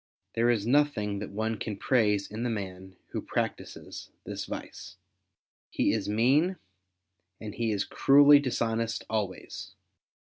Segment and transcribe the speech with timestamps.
[0.33, 4.97] There is nothing that one can praise in the man who practises this vice.
[5.69, 6.57] He is mean,
[7.39, 9.75] and he is cruelly dishonest always.